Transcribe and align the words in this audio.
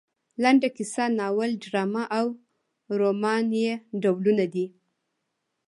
لنډه 0.43 0.69
کیسه 0.77 1.03
ناول 1.19 1.51
ډرامه 1.63 2.03
او 2.17 2.27
رومان 3.01 3.45
یې 3.63 3.71
ډولونه 4.01 4.45
دي. 4.53 4.65